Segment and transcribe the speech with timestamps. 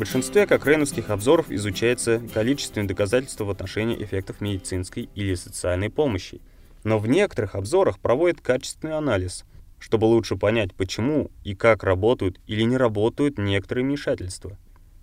[0.00, 6.40] большинстве кокрейновских обзоров изучается количественное доказательство в отношении эффектов медицинской или социальной помощи.
[6.84, 9.44] Но в некоторых обзорах проводят качественный анализ,
[9.78, 14.56] чтобы лучше понять, почему и как работают или не работают некоторые вмешательства.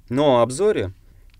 [0.10, 0.93] Но о обзоре,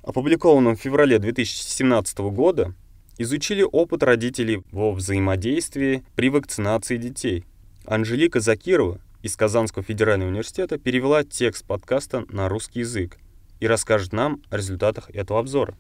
[0.04, 2.76] опубликованном в феврале 2017 года,
[3.18, 7.44] изучили опыт родителей во взаимодействии при вакцинации детей.
[7.86, 13.18] Анжелика Закирова из Казанского федерального университета перевела текст подкаста на русский язык
[13.60, 15.76] и расскажет нам о результатах этого обзора.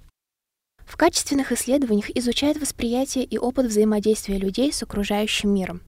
[0.86, 5.81] В качественных исследованиях изучают восприятие и опыт взаимодействия людей с окружающим миром.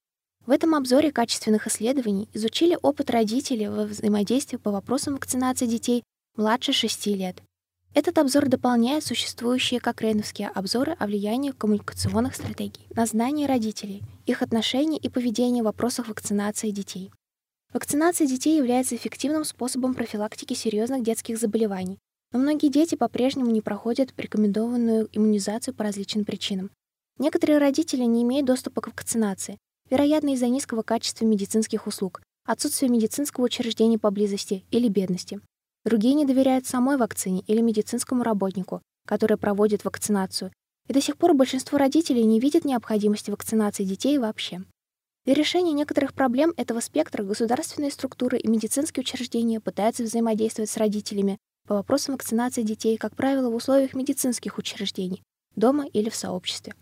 [0.46, 6.04] В этом обзоре качественных исследований изучили опыт родителей во взаимодействии по вопросам вакцинации детей
[6.36, 7.42] младше 6 лет.
[7.94, 14.98] Этот обзор дополняет существующие кокрейновские обзоры о влиянии коммуникационных стратегий на знания родителей, их отношения
[14.98, 17.12] и поведение в вопросах вакцинации детей.
[17.72, 22.00] Вакцинация детей является эффективным способом профилактики серьезных детских заболеваний,
[22.32, 26.72] но многие дети по-прежнему не проходят рекомендованную иммунизацию по различным причинам.
[27.20, 33.46] Некоторые родители не имеют доступа к вакцинации, вероятно, из-за низкого качества медицинских услуг, отсутствия медицинского
[33.46, 35.40] учреждения поблизости или бедности.
[35.86, 40.52] Другие не доверяют самой вакцине или медицинскому работнику, который проводит вакцинацию,
[40.88, 44.64] и до сих пор большинство родителей не видят необходимости вакцинации детей вообще.
[45.30, 51.38] Для решения некоторых проблем этого спектра государственные структуры и медицинские учреждения пытаются взаимодействовать с родителями
[51.68, 55.22] по вопросам вакцинации детей, как правило, в условиях медицинских учреждений,
[55.56, 56.74] дома или в сообществе.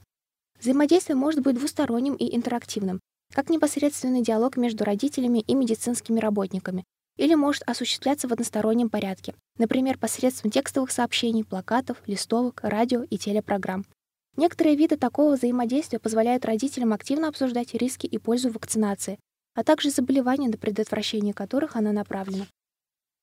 [0.62, 3.02] Взаимодействие может быть двусторонним и интерактивным,
[3.34, 6.86] как непосредственный диалог между родителями и медицинскими работниками,
[7.18, 13.84] или может осуществляться в одностороннем порядке, например, посредством текстовых сообщений, плакатов, листовок, радио и телепрограмм.
[14.38, 19.18] Некоторые виды такого взаимодействия позволяют родителям активно обсуждать риски и пользу вакцинации,
[19.56, 22.46] а также заболевания, на предотвращение которых она направлена.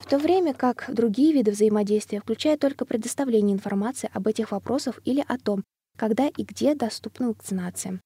[0.00, 5.24] В то время как другие виды взаимодействия включают только предоставление информации об этих вопросах или
[5.26, 5.62] о том,
[5.96, 8.00] когда и где доступна вакцинация.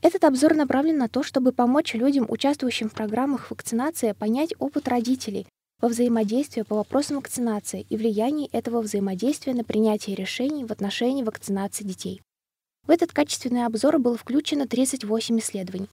[0.00, 5.46] Этот обзор направлен на то, чтобы помочь людям, участвующим в программах вакцинации, понять опыт родителей
[5.80, 11.82] во взаимодействии по вопросам вакцинации и влияние этого взаимодействия на принятие решений в отношении вакцинации
[11.82, 12.22] детей.
[12.86, 15.88] В этот качественный обзор было включено 38 исследований.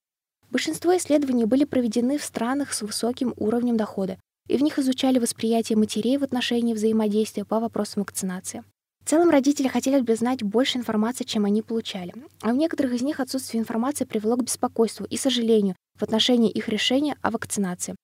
[0.50, 4.17] Большинство исследований были проведены в странах с высоким уровнем дохода,
[4.47, 8.63] и в них изучали восприятие матерей в отношении взаимодействия по вопросам вакцинации.
[9.05, 13.03] В целом родители хотели бы знать больше информации, чем они получали, а у некоторых из
[13.03, 17.95] них отсутствие информации привело к беспокойству и сожалению в отношении их решения о вакцинации.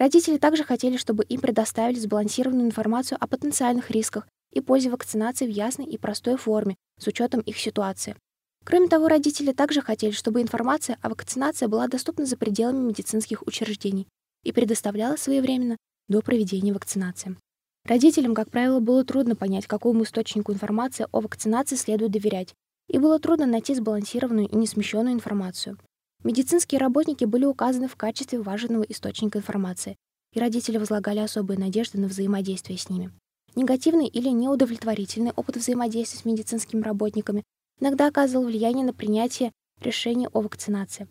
[0.00, 5.50] Родители также хотели, чтобы им предоставили сбалансированную информацию о потенциальных рисках и пользе вакцинации в
[5.50, 8.16] ясной и простой форме с учетом их ситуации.
[8.64, 14.06] Кроме того, родители также хотели, чтобы информация о вакцинации была доступна за пределами медицинских учреждений
[14.44, 15.76] и предоставлялась своевременно
[16.08, 17.36] до проведения вакцинации.
[17.84, 22.54] Родителям, как правило, было трудно понять, какому источнику информации о вакцинации следует доверять,
[22.88, 25.78] и было трудно найти сбалансированную и несмещенную информацию.
[26.22, 29.96] Медицинские работники были указаны в качестве важного источника информации,
[30.32, 33.10] и родители возлагали особые надежды на взаимодействие с ними.
[33.56, 37.42] Негативный или неудовлетворительный опыт взаимодействия с медицинскими работниками
[37.80, 41.08] иногда оказывал влияние на принятие решений о вакцинации.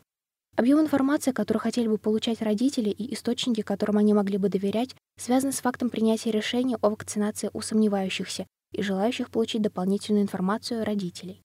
[0.58, 5.54] Объем информации, который хотели бы получать родители и источники, которым они могли бы доверять, связаны
[5.54, 11.42] с фактом принятия решения о вакцинации у сомневающихся и желающих получить дополнительную информацию родителей.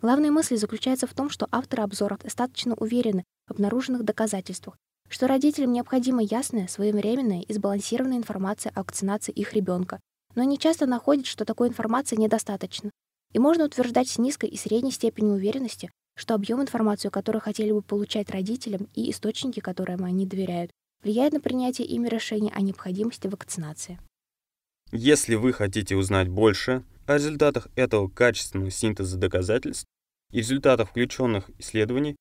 [0.00, 4.76] Главная мысль заключается в том, что авторы обзоров достаточно уверены в обнаруженных доказательствах,
[5.08, 10.00] что родителям необходима ясная, своевременная и сбалансированная информация о вакцинации их ребенка,
[10.34, 12.90] но они часто находят, что такой информации недостаточно,
[13.34, 17.82] и можно утверждать с низкой и средней степенью уверенности, что объем информации, который хотели бы
[17.82, 20.70] получать родителям, и источники, которым они доверяют,
[21.02, 23.98] влияет на принятие ими решения о необходимости вакцинации.
[24.92, 29.84] Если вы хотите узнать больше о результатах этого качественного синтеза доказательств
[30.30, 32.14] и результатах включенных исследований,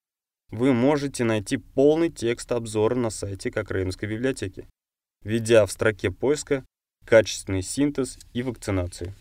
[0.50, 4.68] вы можете найти полный текст обзора на сайте Кокрейновской библиотеки,
[5.24, 6.66] введя в строке поиска
[7.06, 9.14] «Качественный синтез и вакцинации».